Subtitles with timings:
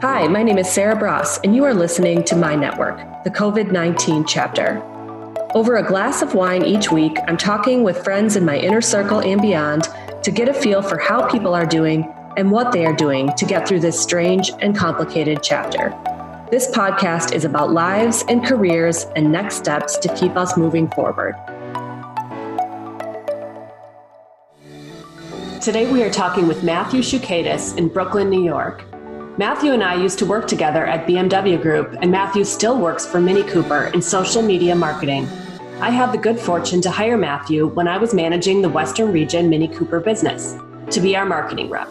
[0.00, 3.72] Hi, my name is Sarah Bross, and you are listening to My Network, the COVID
[3.72, 4.80] 19 chapter.
[5.56, 9.18] Over a glass of wine each week, I'm talking with friends in my inner circle
[9.18, 9.88] and beyond
[10.22, 13.44] to get a feel for how people are doing and what they are doing to
[13.44, 15.88] get through this strange and complicated chapter.
[16.48, 21.34] This podcast is about lives and careers and next steps to keep us moving forward.
[25.60, 28.87] Today we are talking with Matthew Shukaitis in Brooklyn, New York.
[29.38, 33.20] Matthew and I used to work together at BMW Group, and Matthew still works for
[33.20, 35.28] Mini Cooper in social media marketing.
[35.80, 39.48] I had the good fortune to hire Matthew when I was managing the Western Region
[39.48, 40.56] Mini Cooper business
[40.90, 41.88] to be our marketing rep.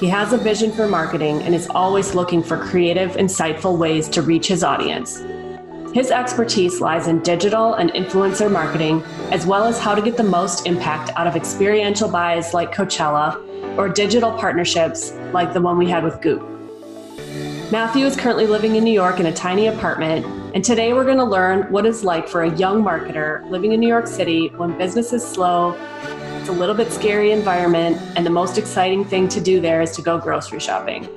[0.00, 4.20] He has a vision for marketing and is always looking for creative, insightful ways to
[4.20, 5.16] reach his audience.
[5.94, 10.24] His expertise lies in digital and influencer marketing, as well as how to get the
[10.24, 13.46] most impact out of experiential buys like Coachella
[13.76, 16.42] or digital partnerships like the one we had with Goop.
[17.70, 21.18] Matthew is currently living in New York in a tiny apartment, and today we're going
[21.18, 24.76] to learn what it's like for a young marketer living in New York City when
[24.76, 25.76] business is slow,
[26.40, 29.92] it's a little bit scary environment, and the most exciting thing to do there is
[29.92, 31.08] to go grocery shopping.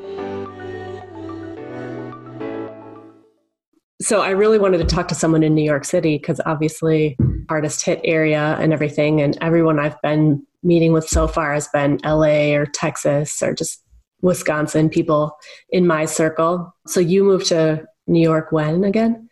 [4.01, 7.17] So I really wanted to talk to someone in New York City because obviously
[7.47, 11.99] hardest hit area and everything and everyone I've been meeting with so far has been
[12.03, 13.83] LA or Texas or just
[14.21, 15.37] Wisconsin people
[15.69, 16.73] in my circle.
[16.87, 19.29] So you moved to New York when again?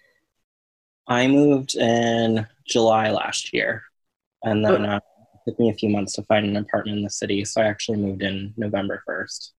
[1.07, 3.83] I moved in July last year,
[4.43, 4.89] and then oh.
[4.89, 7.43] uh, it took me a few months to find an apartment in the city.
[7.45, 9.49] So I actually moved in November 1st.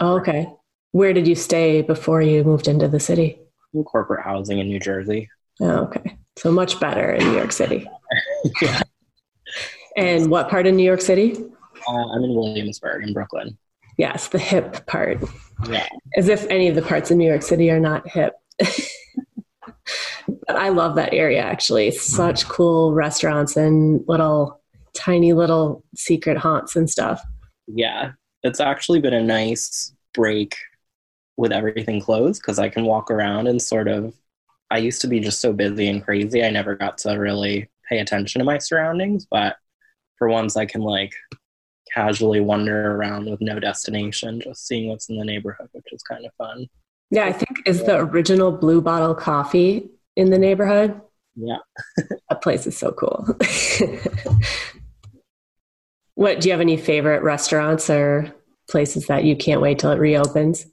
[0.00, 0.46] Oh, okay.
[0.92, 3.38] Where did you stay before you moved into the city?
[3.72, 5.28] In corporate housing in New Jersey.
[5.60, 6.16] Oh, okay.
[6.36, 7.88] So much better in New York City.
[8.62, 8.82] yeah.
[9.96, 11.36] And what part of New York City?
[11.88, 13.56] Uh, I'm in Williamsburg in Brooklyn.
[13.96, 15.22] Yes, the hip part.
[15.68, 15.88] Yeah.
[16.16, 18.34] As if any of the parts of New York City are not hip.
[18.58, 21.90] but I love that area actually.
[21.92, 24.60] Such cool restaurants and little
[24.94, 27.22] tiny little secret haunts and stuff.
[27.66, 28.12] Yeah.
[28.42, 30.56] It's actually been a nice break
[31.36, 34.14] with everything closed because I can walk around and sort of
[34.70, 37.98] I used to be just so busy and crazy I never got to really pay
[37.98, 39.56] attention to my surroundings, but
[40.18, 41.12] for once I can like
[41.92, 46.26] casually wander around with no destination, just seeing what's in the neighborhood, which is kind
[46.26, 46.66] of fun.
[47.10, 51.00] Yeah, I think is the original Blue Bottle Coffee in the neighborhood.
[51.36, 51.58] Yeah,
[52.28, 53.26] that place is so cool.
[56.14, 58.34] what do you have any favorite restaurants or
[58.68, 60.66] places that you can't wait till it reopens?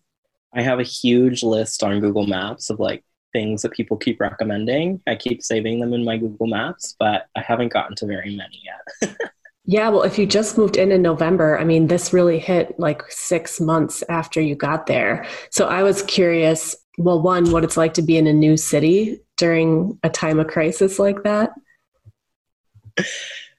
[0.53, 5.01] I have a huge list on Google Maps of like things that people keep recommending.
[5.07, 8.61] I keep saving them in my Google Maps, but I haven't gotten to very many
[8.63, 9.15] yet.
[9.65, 13.03] Yeah, well, if you just moved in in November, I mean, this really hit like
[13.09, 15.25] six months after you got there.
[15.51, 19.21] So I was curious, well, one, what it's like to be in a new city
[19.37, 21.51] during a time of crisis like that.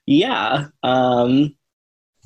[0.05, 0.67] Yeah.
[0.83, 1.55] Um,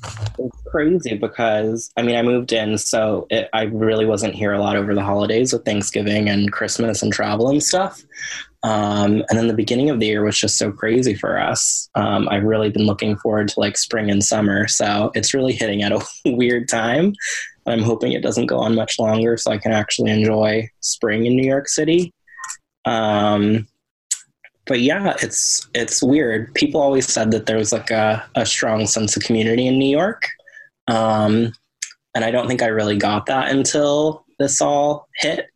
[0.04, 4.60] it's crazy because I mean I moved in, so it, I really wasn't here a
[4.60, 8.04] lot over the holidays with Thanksgiving and Christmas and travel and stuff.
[8.64, 11.90] Um, and then the beginning of the year was just so crazy for us.
[11.96, 15.84] Um, I've really been looking forward to like spring and summer, so it's really hitting
[15.84, 17.14] at a weird time.
[17.66, 21.36] I'm hoping it doesn't go on much longer, so I can actually enjoy spring in
[21.36, 22.14] New York City.
[22.86, 23.68] Um,
[24.68, 26.54] but yeah, it's it's weird.
[26.54, 29.90] People always said that there was like a, a strong sense of community in New
[29.90, 30.28] York,
[30.88, 31.54] um,
[32.14, 35.48] and I don't think I really got that until this all hit.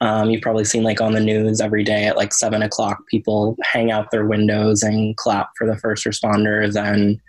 [0.00, 3.56] Um, you've probably seen like on the news every day at like seven o'clock, people
[3.62, 7.20] hang out their windows and clap for the first responders, and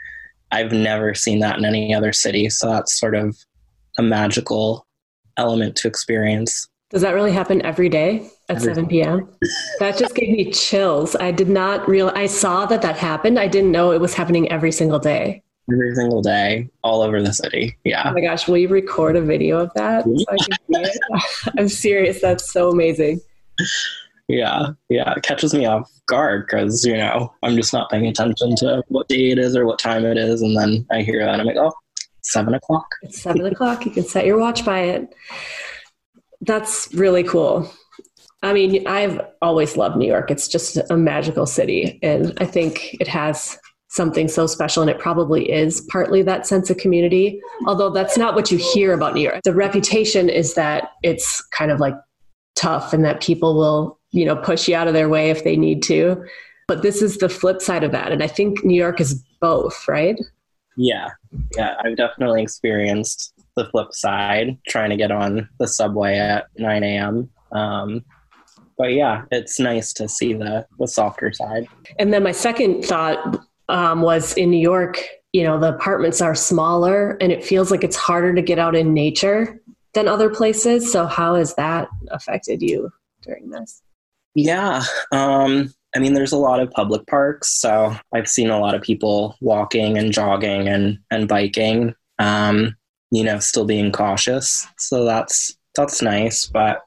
[0.52, 2.50] I've never seen that in any other city.
[2.50, 3.36] So that's sort of
[3.98, 4.86] a magical
[5.38, 6.68] element to experience.
[6.92, 9.28] Does that really happen every day at 7 p.m.?
[9.80, 11.16] that just gave me chills.
[11.16, 13.40] I did not realize, I saw that that happened.
[13.40, 15.42] I didn't know it was happening every single day.
[15.72, 17.76] Every single day, all over the city.
[17.84, 18.04] Yeah.
[18.06, 21.54] Oh my gosh, will you record a video of that so I can see it?
[21.58, 22.22] I'm serious.
[22.22, 23.20] That's so amazing.
[24.28, 28.56] Yeah, yeah, it catches me off guard because you know I'm just not paying attention
[28.58, 31.34] to what day it is or what time it is, and then I hear that
[31.34, 31.74] and I'm like, oh,
[32.22, 32.88] seven o'clock.
[33.02, 33.86] It's seven o'clock.
[33.86, 35.16] You can set your watch by it.
[36.42, 37.72] That's really cool.
[38.44, 40.30] I mean, I've always loved New York.
[40.30, 42.00] It's just a magical city.
[42.04, 43.58] And I think it has
[43.90, 44.84] something so special.
[44.84, 48.94] And it probably is partly that sense of community, although that's not what you hear
[48.94, 49.40] about New York.
[49.44, 51.96] The reputation is that it's kind of like
[52.56, 55.56] tough and that people will, you know, push you out of their way if they
[55.56, 56.24] need to.
[56.68, 58.12] But this is the flip side of that.
[58.12, 60.20] And I think New York is both, right?
[60.78, 61.10] Yeah.
[61.56, 61.76] Yeah.
[61.84, 67.30] I've definitely experienced the flip side, trying to get on the subway at 9 a.m.
[67.52, 68.04] Um,
[68.78, 71.68] but yeah, it's nice to see the the softer side.
[71.98, 75.02] And then my second thought um, was in New York.
[75.34, 78.76] You know, the apartments are smaller, and it feels like it's harder to get out
[78.76, 79.62] in nature
[79.94, 80.92] than other places.
[80.92, 82.92] So, how has that affected you
[83.22, 83.82] during this?
[84.34, 88.76] Yeah, um, I mean, there's a lot of public parks, so I've seen a lot
[88.76, 91.96] of people walking and jogging and and biking.
[92.20, 92.76] Um,
[93.12, 94.66] you know, still being cautious.
[94.78, 96.46] So that's that's nice.
[96.46, 96.82] But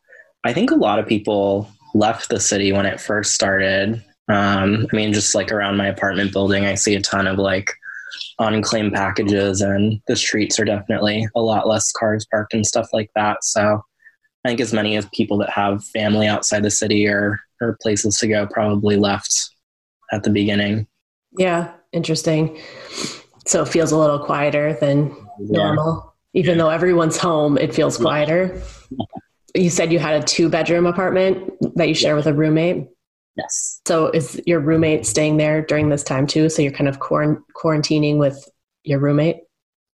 [0.44, 4.02] I think a lot of people left the city when it first started.
[4.28, 7.72] Um, I mean, just like around my apartment building, I see a ton of like
[8.38, 13.10] unclaimed packages, and the streets are definitely a lot less cars parked and stuff like
[13.14, 13.42] that.
[13.42, 13.82] So
[14.44, 18.18] I think as many as people that have family outside the city or or places
[18.18, 19.34] to go probably left
[20.12, 20.86] at the beginning.
[21.36, 22.58] Yeah, interesting.
[23.46, 25.08] So it feels a little quieter than
[25.40, 25.58] yeah.
[25.58, 26.07] normal.
[26.34, 28.60] Even though everyone's home, it feels quieter.
[29.54, 32.86] You said you had a two bedroom apartment that you share with a roommate.
[33.36, 33.80] Yes.
[33.86, 36.48] So is your roommate staying there during this time too?
[36.48, 38.48] So you're kind of quarantining with
[38.84, 39.36] your roommate?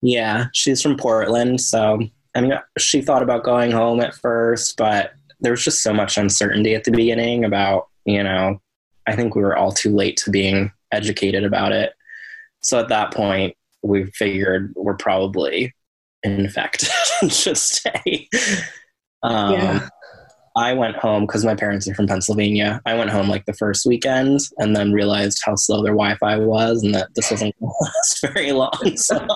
[0.01, 1.61] Yeah, she's from Portland.
[1.61, 2.01] So,
[2.35, 6.17] I mean, she thought about going home at first, but there was just so much
[6.17, 8.61] uncertainty at the beginning about, you know,
[9.07, 11.93] I think we were all too late to being educated about it.
[12.61, 15.75] So at that point, we figured we're probably
[16.23, 16.89] infected
[17.31, 18.29] should stay.
[19.23, 19.89] Um, yeah.
[20.55, 22.81] I went home because my parents are from Pennsylvania.
[22.85, 26.37] I went home like the first weekend and then realized how slow their Wi Fi
[26.39, 28.97] was and that this wasn't going to last very long.
[28.97, 29.27] So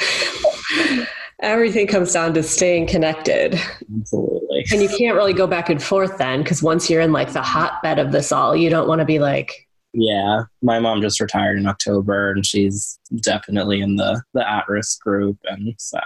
[1.40, 3.60] Everything comes down to staying connected.
[4.00, 4.64] Absolutely.
[4.72, 7.42] And you can't really go back and forth then because once you're in like the
[7.42, 11.58] hotbed of this all, you don't want to be like, yeah, my mom just retired
[11.58, 15.98] in October, and she's definitely in the the at risk group, and so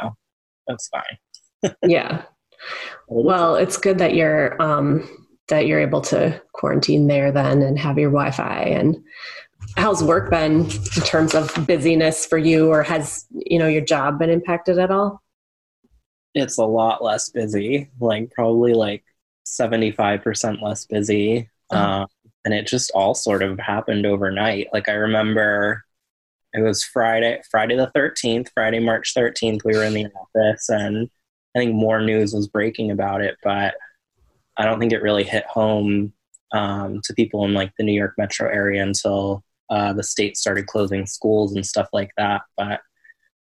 [0.67, 1.75] that's fine.
[1.87, 2.23] yeah.
[3.09, 5.09] Well, it's good that you're um,
[5.49, 8.63] that you're able to quarantine there then and have your Wi-Fi.
[8.63, 9.03] And
[9.77, 14.19] how's work been in terms of busyness for you, or has you know your job
[14.19, 15.23] been impacted at all?
[16.35, 19.05] It's a lot less busy, like probably like
[19.45, 21.51] seventy five percent less busy.
[21.71, 22.03] Uh-huh.
[22.03, 22.07] Uh,
[22.45, 24.69] and it just all sort of happened overnight.
[24.73, 25.85] Like I remember
[26.55, 31.09] it was Friday, Friday the 13th, Friday, March 13th, we were in the office and
[31.55, 33.75] I think more news was breaking about it, but
[34.57, 36.13] I don't think it really hit home
[36.53, 40.67] um, to people in like the New York metro area until uh, the state started
[40.67, 42.43] closing schools and stuff like that.
[42.57, 42.81] But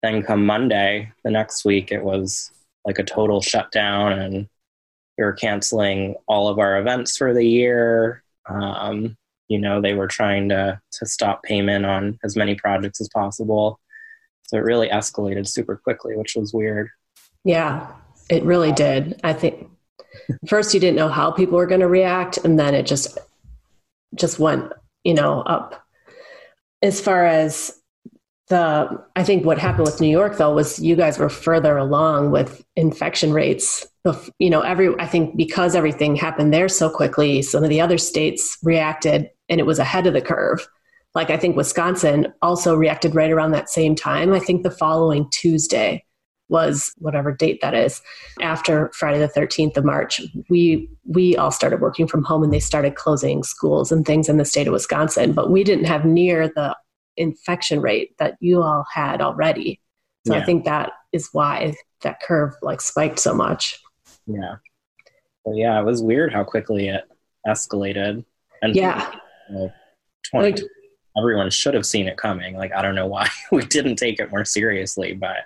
[0.01, 2.51] then come Monday, the next week, it was
[2.85, 4.47] like a total shutdown and
[5.17, 8.23] we were canceling all of our events for the year.
[8.47, 13.09] Um, you know, they were trying to to stop payment on as many projects as
[13.09, 13.79] possible.
[14.47, 16.89] So it really escalated super quickly, which was weird.
[17.43, 17.91] Yeah,
[18.29, 19.19] it really did.
[19.23, 19.69] I think
[20.47, 23.17] first you didn't know how people were going to react, and then it just
[24.15, 24.71] just went,
[25.03, 25.83] you know, up.
[26.81, 27.79] As far as
[28.47, 32.31] the, I think what happened with New York though was you guys were further along
[32.31, 33.87] with infection rates
[34.39, 37.97] you know every i think because everything happened there so quickly some of the other
[37.97, 40.67] states reacted and it was ahead of the curve.
[41.13, 44.33] Like i think wisconsin also reacted right around that same time.
[44.33, 46.03] I think the following tuesday
[46.47, 48.01] was whatever date that is
[48.39, 52.59] after friday the 13th of march we we all started working from home and they
[52.59, 56.47] started closing schools and things in the state of wisconsin but we didn't have near
[56.49, 56.75] the
[57.17, 59.79] infection rate that you all had already
[60.25, 60.41] so yeah.
[60.41, 63.79] i think that is why that curve like spiked so much
[64.27, 64.55] yeah.
[65.43, 67.03] But yeah, it was weird how quickly it
[67.47, 68.25] escalated.
[68.61, 69.11] And yeah.
[69.49, 69.73] You know,
[70.31, 70.63] 20, like,
[71.17, 72.57] everyone should have seen it coming.
[72.57, 75.37] Like, I don't know why we didn't take it more seriously, but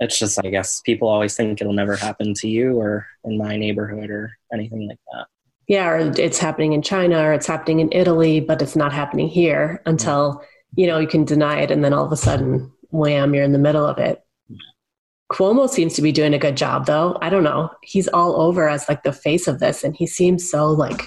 [0.00, 3.56] it's just, I guess, people always think it'll never happen to you or in my
[3.56, 5.26] neighborhood or anything like that.
[5.68, 9.28] Yeah, or it's happening in China or it's happening in Italy, but it's not happening
[9.28, 10.42] here until,
[10.76, 13.52] you know, you can deny it and then all of a sudden, wham, you're in
[13.52, 14.22] the middle of it.
[15.30, 17.16] Cuomo seems to be doing a good job though.
[17.22, 17.70] I don't know.
[17.82, 21.04] He's all over as like the face of this and he seems so like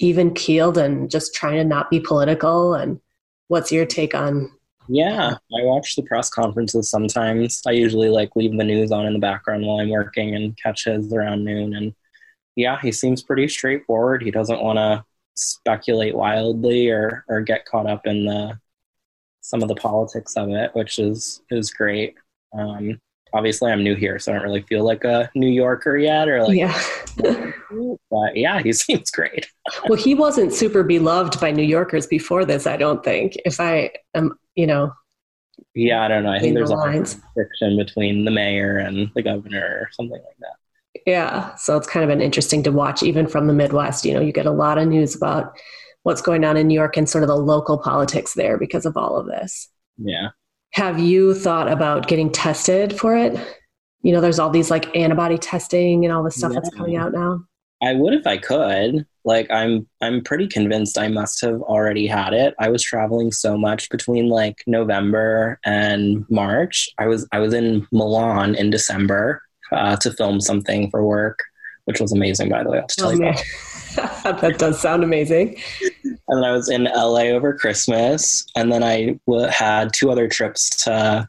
[0.00, 3.00] even keeled and just trying to not be political and
[3.48, 4.50] what's your take on
[4.88, 7.60] yeah, I watch the press conferences sometimes.
[7.66, 10.86] I usually like leave the news on in the background while I'm working and catch
[10.86, 11.94] his around noon and
[12.58, 14.20] yeah, he seems pretty straightforward.
[14.20, 15.04] He doesn't want to
[15.36, 18.58] speculate wildly or or get caught up in the
[19.40, 22.16] some of the politics of it, which is is great.
[22.52, 23.00] Um,
[23.32, 26.42] obviously I'm new here, so I don't really feel like a New Yorker yet, or
[26.42, 26.82] like yeah.
[28.10, 29.46] but yeah, he seems great.
[29.88, 32.66] well, he wasn't super beloved by New Yorkers before this.
[32.66, 33.36] I don't think.
[33.44, 34.92] If I am, you know,
[35.76, 36.32] Yeah, I don't know.
[36.32, 37.20] I think the there's a lines.
[37.34, 40.56] friction between the mayor and the governor or something like that.
[41.08, 41.54] Yeah.
[41.54, 44.04] So it's kind of been interesting to watch, even from the Midwest.
[44.04, 45.58] You know, you get a lot of news about
[46.02, 48.94] what's going on in New York and sort of the local politics there because of
[48.94, 49.70] all of this.
[49.96, 50.28] Yeah.
[50.74, 53.34] Have you thought about getting tested for it?
[54.02, 57.14] You know, there's all these like antibody testing and all this stuff that's coming out
[57.14, 57.40] now.
[57.80, 59.06] I would if I could.
[59.24, 62.54] Like I'm I'm pretty convinced I must have already had it.
[62.58, 66.90] I was traveling so much between like November and March.
[66.98, 69.40] I was I was in Milan in December
[69.72, 71.38] uh, to film something for work,
[71.84, 72.78] which was amazing by the way.
[72.78, 73.42] I'll tell Oh, you that.
[74.40, 75.56] that does sound amazing.
[76.04, 80.28] And then I was in LA over Christmas, and then I w- had two other
[80.28, 81.28] trips to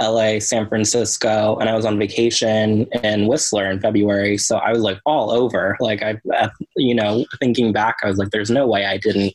[0.00, 4.38] LA, San Francisco, and I was on vacation in Whistler in February.
[4.38, 5.76] So I was like all over.
[5.80, 9.34] Like I, uh, you know, thinking back, I was like, "There's no way I didn't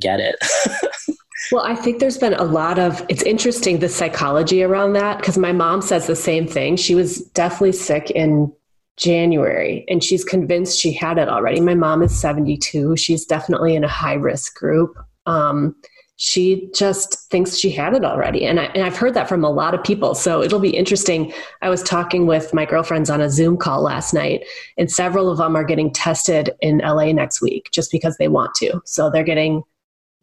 [0.00, 0.36] get it."
[1.52, 5.38] Well, I think there's been a lot of, it's interesting the psychology around that because
[5.38, 6.76] my mom says the same thing.
[6.76, 8.52] She was deathly sick in
[8.96, 11.60] January and she's convinced she had it already.
[11.60, 12.96] My mom is 72.
[12.96, 14.96] She's definitely in a high risk group.
[15.26, 15.74] Um,
[16.16, 18.46] she just thinks she had it already.
[18.46, 20.14] And, I, and I've heard that from a lot of people.
[20.14, 21.32] So it'll be interesting.
[21.60, 24.44] I was talking with my girlfriends on a Zoom call last night,
[24.78, 28.54] and several of them are getting tested in LA next week just because they want
[28.56, 28.80] to.
[28.84, 29.64] So they're getting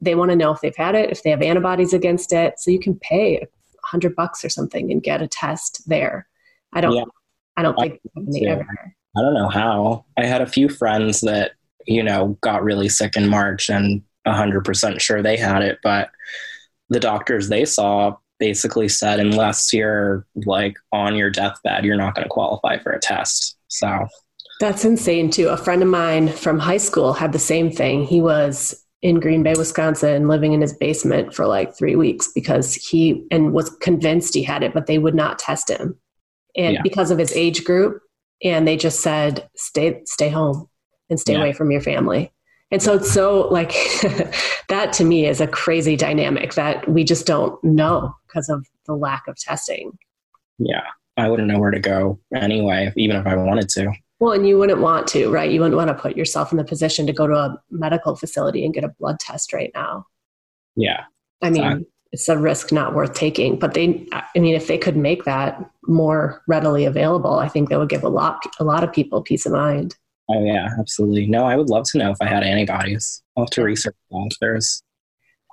[0.01, 2.59] they want to know if they've had it, if they have antibodies against it.
[2.59, 3.47] So you can pay a
[3.83, 6.27] hundred bucks or something and get a test there.
[6.73, 7.03] I don't, Yeah.
[7.57, 8.45] I don't I think they too.
[8.47, 8.65] ever.
[9.17, 10.05] I don't know how.
[10.17, 11.51] I had a few friends that
[11.85, 16.09] you know got really sick in March, and hundred percent sure they had it, but
[16.89, 22.23] the doctors they saw basically said unless you're like on your deathbed, you're not going
[22.23, 23.57] to qualify for a test.
[23.67, 24.07] So
[24.59, 25.49] That's insane too.
[25.49, 28.03] A friend of mine from high school had the same thing.
[28.05, 32.75] He was in Green Bay, Wisconsin, living in his basement for like three weeks because
[32.75, 35.97] he and was convinced he had it, but they would not test him,
[36.55, 36.81] and Yeah.
[36.83, 38.01] because of his age group,
[38.43, 40.67] and they just said stay stay home
[41.09, 41.39] and stay Yeah.
[41.39, 42.31] away from your family.
[42.71, 43.71] And so it's so like
[44.69, 48.93] that to me is a crazy dynamic that we just don't know because of the
[48.93, 49.97] lack of testing.
[50.57, 50.83] yeah,
[51.17, 53.91] I wouldn't know where to go anyway, even if I wanted to.
[54.21, 55.51] Well, and you wouldn't want to, right?
[55.51, 58.63] You wouldn't want to put yourself in the position to go to a medical facility
[58.63, 60.05] and get a blood test right now.
[60.75, 61.01] Yeah,
[61.41, 61.87] I mean, Exactly.
[62.11, 63.57] it's a risk not worth taking.
[63.57, 67.79] But they, I mean, if they could make that more readily available, I think that
[67.79, 69.95] would give a lot, a lot of people peace of mind.
[70.29, 71.25] oh yeah, absolutely.
[71.25, 73.23] No, I would love to know if I had antibodies.
[73.35, 74.27] I'll have to research that.
[74.31, 74.83] if There's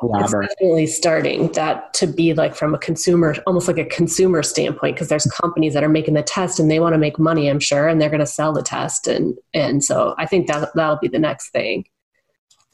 [0.00, 4.94] It's definitely starting that to be like from a consumer, almost like a consumer standpoint,
[4.94, 7.58] because there's companies that are making the test and they want to make money, I'm
[7.58, 10.98] sure, and they're going to sell the test, and and so I think that that'll
[10.98, 11.84] be the next thing.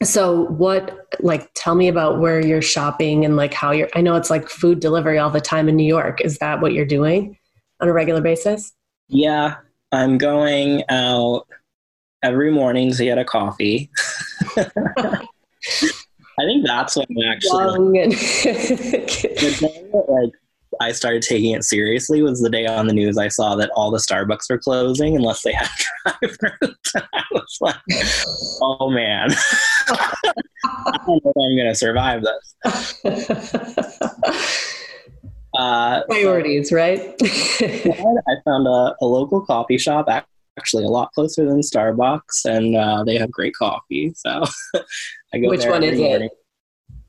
[0.03, 3.89] So what, like, tell me about where you're shopping and like how you're.
[3.95, 6.21] I know it's like food delivery all the time in New York.
[6.21, 7.37] Is that what you're doing
[7.79, 8.71] on a regular basis?
[9.07, 9.55] Yeah,
[9.91, 11.47] I'm going out
[12.21, 13.89] every morning to get a coffee.
[16.39, 20.31] I think that's when I actually and the day that, like
[20.81, 23.91] I started taking it seriously was the day on the news I saw that all
[23.91, 25.69] the Starbucks were closing unless they had
[26.19, 26.77] drivers.
[26.95, 27.75] I was like,
[28.61, 29.29] oh man,
[29.87, 33.01] I don't know if I'm gonna survive this.
[35.57, 37.15] Uh, priorities, right?
[37.21, 40.09] I found a, a local coffee shop,
[40.57, 44.13] actually a lot closer than Starbucks, and uh, they have great coffee.
[44.15, 44.43] So
[45.33, 46.31] I go Which one is it?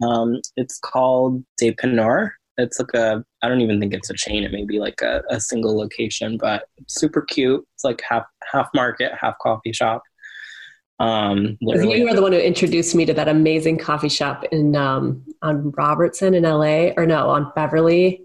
[0.03, 2.31] Um, it's called De Penor.
[2.59, 4.43] It's like a, I don't even think it's a chain.
[4.43, 7.67] It may be like a, a single location, but super cute.
[7.75, 10.03] It's like half half market, half coffee shop.
[10.99, 15.23] Um, You were the one who introduced me to that amazing coffee shop in um,
[15.43, 18.23] on Robertson in LA, or no, on Beverly.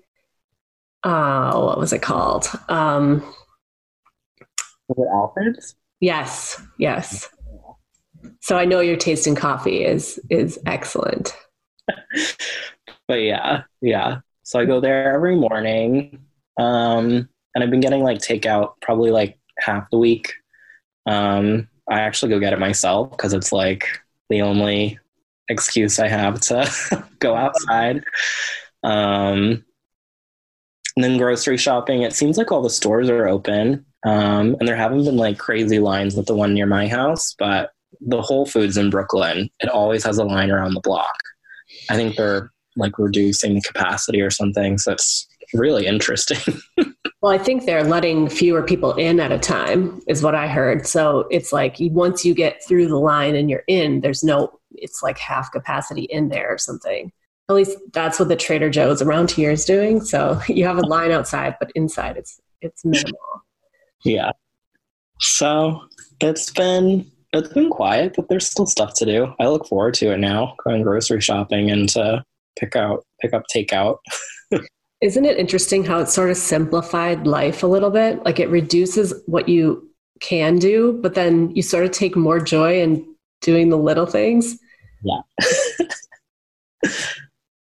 [1.03, 2.47] Uh, what was it called?
[2.69, 3.21] Um,
[4.95, 5.75] was it Alfred's?
[5.99, 7.29] yes, yes.
[8.41, 11.35] So I know your taste in coffee is is excellent.
[13.07, 14.19] but yeah, yeah.
[14.43, 16.19] So I go there every morning,
[16.59, 20.33] um, and I've been getting like takeout probably like half the week.
[21.05, 24.99] Um, I actually go get it myself because it's like the only
[25.49, 28.03] excuse I have to go outside.
[28.83, 29.63] Um,
[31.01, 32.03] and then grocery shopping.
[32.03, 35.79] It seems like all the stores are open, um, and there haven't been like crazy
[35.79, 40.03] lines at the one near my house, but the Whole Foods in Brooklyn, it always
[40.03, 41.15] has a line around the block.
[41.89, 44.77] I think they're like reducing capacity or something.
[44.77, 46.61] So it's really interesting.
[47.21, 50.87] Well, I think they're letting fewer people in at a time, is what I heard.
[50.87, 55.03] So it's like once you get through the line and you're in, there's no, it's
[55.03, 57.11] like half capacity in there or something.
[57.51, 60.01] At least that's what the Trader Joe's around here is doing.
[60.01, 63.43] So you have a line outside, but inside it's it's minimal.
[64.03, 64.31] Yeah.
[65.19, 65.81] So
[66.19, 69.33] it's been it's been quiet, but there's still stuff to do.
[69.39, 72.23] I look forward to it now, going grocery shopping and to
[72.57, 73.97] pick out pick up takeout.
[75.01, 78.23] Isn't it interesting how it sort of simplified life a little bit?
[78.23, 79.89] Like it reduces what you
[80.19, 84.57] can do, but then you sort of take more joy in doing the little things.
[85.03, 85.21] Yeah.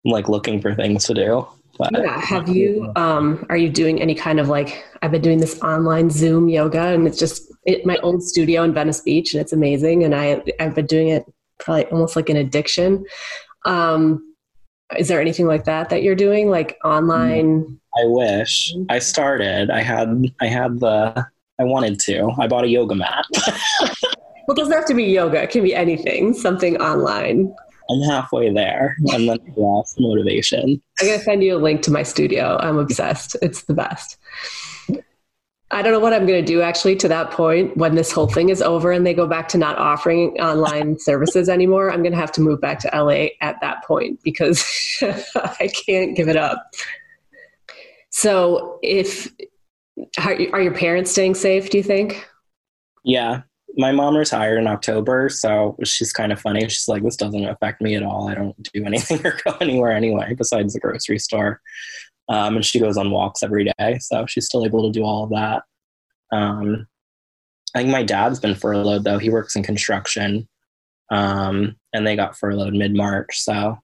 [0.05, 1.47] Like looking for things to do.
[1.79, 2.21] But, yeah.
[2.21, 6.11] Have you, um, are you doing any kind of like, I've been doing this online
[6.11, 10.05] Zoom yoga and it's just it, my old studio in Venice Beach and it's amazing.
[10.05, 11.25] And I, I've been doing it
[11.61, 13.05] probably almost like an addiction.
[13.65, 14.33] Um,
[14.99, 19.81] is there anything like that that you're doing like online i wish i started i
[19.81, 21.27] had i had the
[21.61, 23.25] i wanted to i bought a yoga mat
[23.81, 23.91] well
[24.49, 27.55] it doesn't have to be yoga it can be anything something online
[27.93, 32.03] i'm halfway there and then lost motivation i'm to send you a link to my
[32.03, 34.19] studio i'm obsessed it's the best
[35.73, 38.27] I don't know what I'm going to do actually to that point when this whole
[38.27, 41.91] thing is over and they go back to not offering online services anymore.
[41.91, 44.63] I'm going to have to move back to LA at that point because
[45.35, 46.63] I can't give it up.
[48.11, 49.33] So, if
[50.19, 52.29] are your parents staying safe, do you think?
[53.05, 53.43] Yeah.
[53.77, 56.61] My mom retired in October, so she's kind of funny.
[56.69, 58.29] She's like, This doesn't affect me at all.
[58.29, 61.61] I don't do anything or go anywhere anyway, besides the grocery store.
[62.29, 65.25] Um, and she goes on walks every day, so she's still able to do all
[65.25, 65.63] of that.
[66.35, 66.87] Um,
[67.75, 69.19] I think my dad's been furloughed though.
[69.19, 70.49] He works in construction,
[71.11, 73.79] um, and they got furloughed mid March, so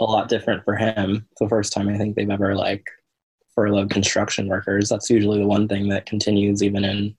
[0.00, 1.26] a lot different for him.
[1.30, 2.84] It's the first time I think they've ever like
[3.54, 4.88] furloughed construction workers.
[4.88, 7.16] That's usually the one thing that continues even in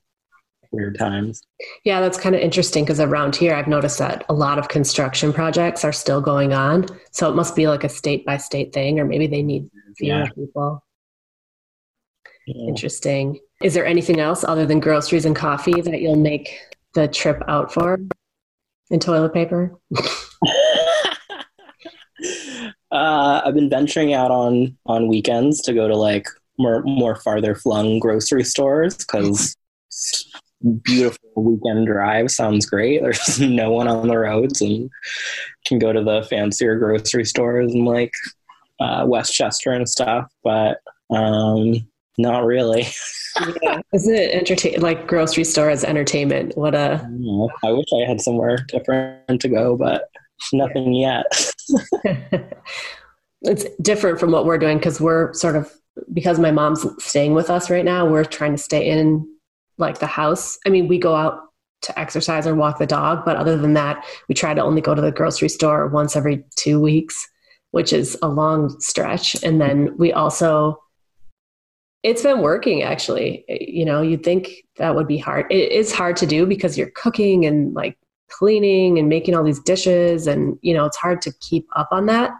[0.71, 1.41] weird times.
[1.83, 5.33] Yeah, that's kind of interesting because around here I've noticed that a lot of construction
[5.33, 6.85] projects are still going on.
[7.11, 10.19] So it must be like a state by state thing, or maybe they need fewer
[10.19, 10.29] yeah.
[10.35, 10.83] people.
[12.47, 12.67] Yeah.
[12.67, 13.39] Interesting.
[13.61, 16.57] Is there anything else other than groceries and coffee that you'll make
[16.93, 17.99] the trip out for?
[18.91, 19.77] And toilet paper?
[22.91, 26.25] uh, I've been venturing out on on weekends to go to like
[26.58, 29.55] more more farther flung grocery stores because
[30.84, 33.02] beautiful weekend drive sounds great.
[33.02, 34.89] There's no one on the roads and
[35.65, 38.13] can go to the fancier grocery stores and like
[38.80, 40.32] uh, Westchester and stuff.
[40.43, 42.86] But um, not really.
[43.63, 43.82] yeah.
[43.93, 46.58] Isn't it entertain like grocery store as entertainment?
[46.58, 47.02] What a
[47.63, 50.10] I, I wish I had somewhere different to go, but
[50.54, 51.26] nothing yet.
[53.41, 55.72] it's different from what we're doing because we're sort of
[56.13, 59.28] because my mom's staying with us right now, we're trying to stay in
[59.79, 60.59] like the house.
[60.65, 61.41] I mean, we go out
[61.81, 64.93] to exercise or walk the dog, but other than that, we try to only go
[64.93, 67.27] to the grocery store once every two weeks,
[67.71, 69.41] which is a long stretch.
[69.43, 70.81] And then we also
[72.01, 73.43] it's been working actually.
[73.49, 75.47] You know, you'd think that would be hard.
[75.49, 77.97] It is hard to do because you're cooking and like
[78.29, 82.05] cleaning and making all these dishes and you know, it's hard to keep up on
[82.05, 82.31] that.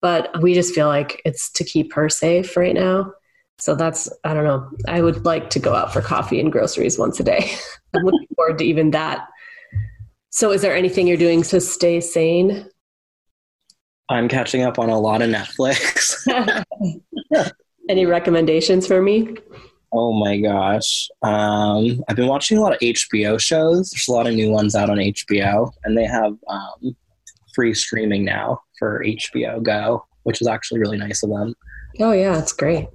[0.00, 3.12] But we just feel like it's to keep her safe right now.
[3.62, 4.68] So that's I don't know.
[4.88, 7.48] I would like to go out for coffee and groceries once a day.
[7.94, 9.28] I'm looking forward to even that.
[10.30, 12.68] So is there anything you're doing to stay sane?
[14.08, 16.16] I'm catching up on a lot of Netflix.
[17.88, 19.36] Any recommendations for me?
[19.92, 21.08] Oh my gosh.
[21.22, 23.90] Um, I've been watching a lot of HBO shows.
[23.90, 26.96] There's a lot of new ones out on HBO, and they have um,
[27.54, 31.54] free streaming now for HBO Go, which is actually really nice of them.
[32.00, 32.88] Oh, yeah, it's great.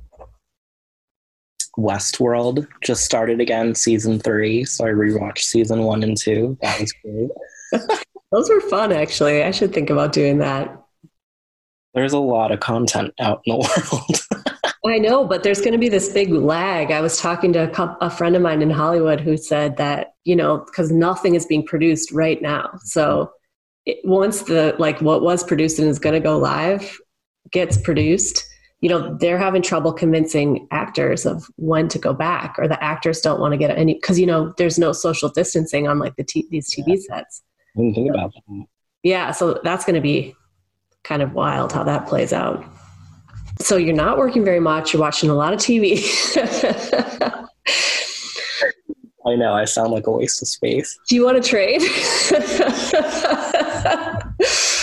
[1.77, 4.65] Westworld just started again, season three.
[4.65, 6.57] So I rewatched season one and two.
[6.61, 7.29] That was great.
[8.31, 9.43] Those were fun, actually.
[9.43, 10.83] I should think about doing that.
[11.93, 14.43] There's a lot of content out in the world.
[14.85, 16.91] I know, but there's going to be this big lag.
[16.91, 20.13] I was talking to a, couple, a friend of mine in Hollywood who said that,
[20.23, 22.71] you know, because nothing is being produced right now.
[22.83, 23.31] So
[23.85, 26.97] it, once the, like, what was produced and is going to go live
[27.51, 28.45] gets produced,
[28.81, 33.21] you know, they're having trouble convincing actors of when to go back, or the actors
[33.21, 36.23] don't want to get any, because, you know, there's no social distancing on like the
[36.23, 36.95] t- these TV yeah.
[37.17, 37.41] sets.
[37.75, 38.65] I didn't think about that.
[39.03, 39.31] Yeah.
[39.31, 40.35] So that's going to be
[41.03, 42.63] kind of wild how that plays out.
[43.59, 44.93] So you're not working very much.
[44.93, 46.03] You're watching a lot of TV.
[49.25, 49.53] I know.
[49.53, 50.97] I sound like a waste of space.
[51.09, 51.81] Do you want to trade?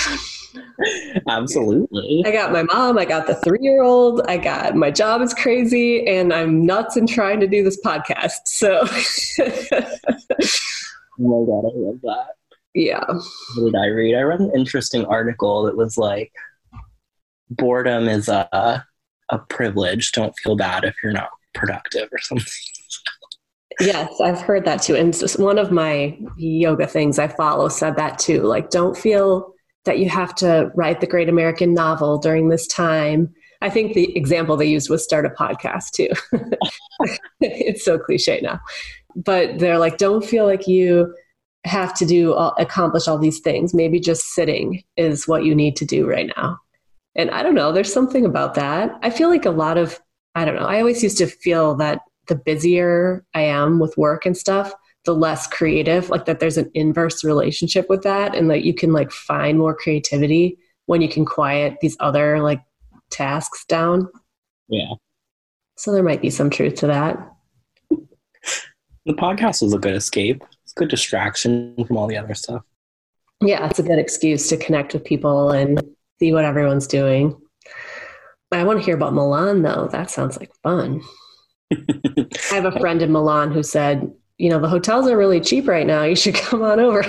[1.28, 2.22] Absolutely.
[2.26, 2.98] I got my mom.
[2.98, 4.22] I got the three year old.
[4.26, 8.46] I got my job is crazy, and I'm nuts and trying to do this podcast.
[8.46, 8.80] So.
[8.80, 8.87] oh
[11.18, 12.34] my god, I love that.
[12.74, 13.04] Yeah.
[13.56, 14.16] What did I read?
[14.16, 16.32] I read an interesting article that was like
[17.50, 18.84] boredom is a
[19.30, 20.12] a privilege.
[20.12, 22.52] Don't feel bad if you're not productive or something.
[23.80, 24.94] Yes, I've heard that too.
[24.94, 28.42] And one of my yoga things I follow said that too.
[28.42, 29.53] Like, don't feel
[29.85, 33.33] that you have to write the great American novel during this time.
[33.61, 36.11] I think the example they used was start a podcast too.
[37.40, 38.61] it's so cliche now.
[39.16, 41.14] But they're like, don't feel like you
[41.64, 43.75] have to do all, accomplish all these things.
[43.75, 46.59] Maybe just sitting is what you need to do right now.
[47.14, 48.90] And I don't know, there's something about that.
[49.03, 50.01] I feel like a lot of,
[50.35, 54.27] I don't know, I always used to feel that the busier I am with work
[54.27, 58.64] and stuff, the less creative, like that there's an inverse relationship with that and that
[58.64, 62.60] you can like find more creativity when you can quiet these other like
[63.10, 64.08] tasks down.
[64.68, 64.94] Yeah.
[65.76, 67.30] So there might be some truth to that.
[67.90, 70.42] The podcast was a good escape.
[70.62, 72.62] It's a good distraction from all the other stuff.
[73.42, 75.82] Yeah, it's a good excuse to connect with people and
[76.18, 77.38] see what everyone's doing.
[78.52, 79.88] I want to hear about Milan though.
[79.90, 81.02] That sounds like fun.
[81.72, 85.68] I have a friend in Milan who said, you know, the hotels are really cheap
[85.68, 86.05] right now.
[86.05, 87.05] You should come on over.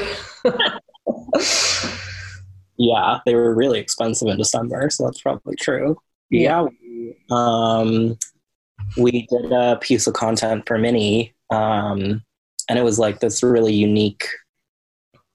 [2.78, 5.98] yeah, they were really expensive in December, so that's probably true.
[6.30, 8.18] Yeah, yeah we, um,
[8.98, 12.24] we did a piece of content for Mini, um,
[12.70, 14.28] and it was like this really unique.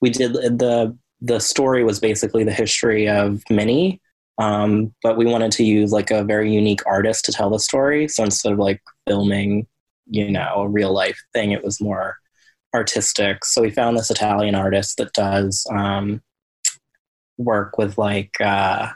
[0.01, 4.01] We did the the story was basically the history of Mini,
[4.39, 8.09] um, but we wanted to use like a very unique artist to tell the story.
[8.09, 9.67] So instead of like filming,
[10.11, 12.17] you know, a real life thing, it was more
[12.75, 13.45] artistic.
[13.45, 16.23] So we found this Italian artist that does um,
[17.39, 18.89] work with like uh,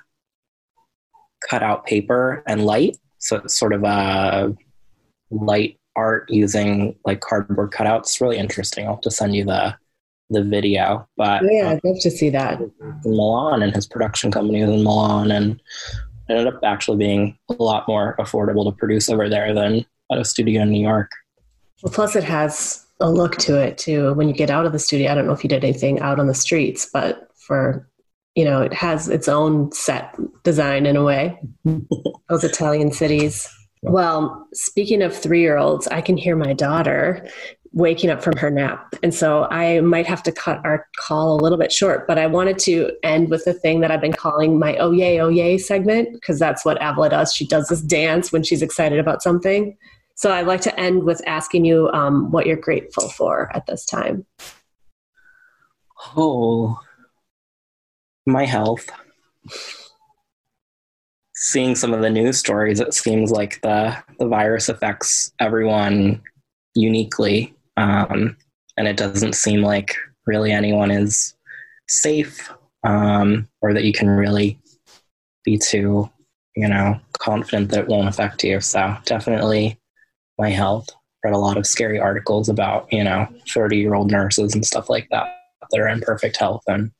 [1.48, 2.96] cutout paper and light.
[3.18, 4.54] So it's sort of a
[5.30, 8.20] light art using like cardboard cutouts.
[8.20, 8.86] Really interesting.
[8.86, 9.76] I'll just send you the
[10.30, 11.06] the video.
[11.16, 12.60] But yeah, I'd love to see that.
[12.60, 12.72] In
[13.04, 15.60] Milan, and his production company was in Milan, and
[16.28, 19.84] ended up actually being a lot more affordable to produce over there than
[20.18, 21.10] a studio in New York.
[21.82, 24.14] Well, plus it has a look to it too.
[24.14, 26.18] When you get out of the studio, I don't know if you did anything out
[26.18, 27.88] on the streets, but for
[28.34, 31.38] you know, it has its own set design in a way.
[32.28, 33.48] Those Italian cities.
[33.82, 37.28] Well, speaking of three year olds, I can hear my daughter
[37.72, 38.94] waking up from her nap.
[39.02, 42.26] And so I might have to cut our call a little bit short, but I
[42.26, 45.58] wanted to end with the thing that I've been calling my oh yay, oh yay
[45.58, 47.34] segment, because that's what Avila does.
[47.34, 49.76] She does this dance when she's excited about something.
[50.14, 53.84] So I'd like to end with asking you um, what you're grateful for at this
[53.84, 54.24] time.
[56.16, 56.78] Oh,
[58.26, 58.88] my health.
[61.34, 66.22] Seeing some of the news stories, it seems like the, the virus affects everyone
[66.74, 68.36] uniquely um,
[68.76, 69.94] and it doesn't seem like
[70.26, 71.34] really anyone is
[71.88, 72.50] safe
[72.86, 74.58] um, or that you can really
[75.44, 76.08] be too,
[76.56, 78.60] you know, confident that it won't affect you.
[78.60, 79.78] So definitely
[80.38, 80.88] my health.
[81.22, 84.90] Read a lot of scary articles about, you know, 30 year old nurses and stuff
[84.90, 85.34] like that
[85.70, 86.90] that are in perfect health and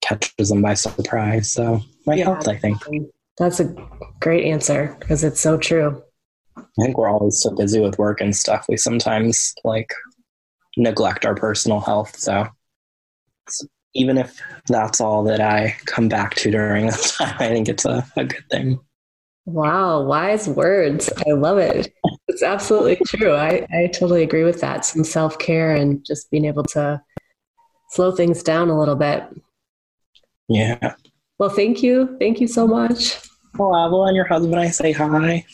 [0.00, 1.50] catches them by surprise.
[1.50, 2.82] So my yeah, health, I think.
[3.38, 3.74] That's a
[4.20, 6.02] great answer because it's so true.
[6.56, 8.66] I think we're always so busy with work and stuff.
[8.68, 9.92] We sometimes like
[10.76, 12.16] neglect our personal health.
[12.18, 12.48] So
[13.94, 17.84] even if that's all that I come back to during this time, I think it's
[17.84, 18.80] a, a good thing.
[19.44, 21.10] Wow, wise words.
[21.26, 21.92] I love it.
[22.36, 23.32] It's absolutely true.
[23.32, 24.84] I, I totally agree with that.
[24.84, 27.00] Some self care and just being able to
[27.92, 29.24] slow things down a little bit.
[30.46, 30.96] Yeah.
[31.38, 32.14] Well, thank you.
[32.20, 33.26] Thank you so much.
[33.56, 35.46] Well, well, and your husband, I say hi.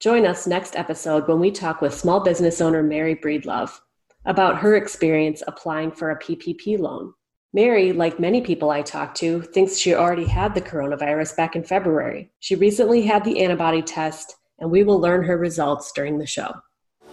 [0.00, 3.78] Join us next episode when we talk with small business owner Mary Breedlove
[4.24, 7.12] about her experience applying for a PPP loan.
[7.52, 11.62] Mary, like many people I talk to, thinks she already had the coronavirus back in
[11.62, 12.30] February.
[12.38, 16.52] She recently had the antibody test, and we will learn her results during the show.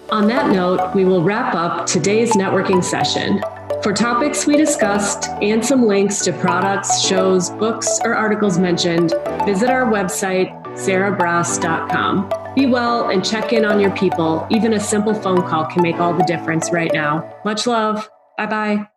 [0.10, 3.42] On that note, we will wrap up today's networking session.
[3.84, 9.14] For topics we discussed and some links to products, shows, books, or articles mentioned,
[9.46, 12.54] visit our website, sarahbrass.com.
[12.56, 14.48] Be well and check in on your people.
[14.50, 17.34] Even a simple phone call can make all the difference right now.
[17.46, 18.10] Much love.
[18.38, 18.97] Bye bye.